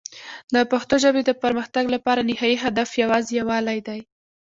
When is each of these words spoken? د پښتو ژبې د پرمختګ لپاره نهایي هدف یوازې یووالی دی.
د 0.53 0.55
پښتو 0.71 0.95
ژبې 1.03 1.21
د 1.25 1.31
پرمختګ 1.43 1.85
لپاره 1.95 2.21
نهایي 2.29 2.57
هدف 2.63 2.89
یوازې 3.01 3.31
یووالی 3.39 3.79
دی. 3.87 3.99